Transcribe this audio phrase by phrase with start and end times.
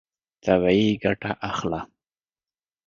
[0.45, 1.81] طبیعي ګټه اخله.